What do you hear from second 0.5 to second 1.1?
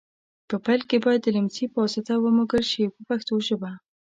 پیل کې